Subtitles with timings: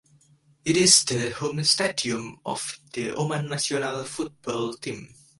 [0.65, 5.13] It is the home stadium of the Oman national football team.